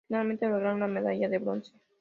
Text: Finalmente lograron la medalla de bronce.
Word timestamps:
Finalmente 0.07 0.47
lograron 0.49 0.79
la 0.79 0.87
medalla 0.87 1.29
de 1.29 1.37
bronce. 1.37 1.73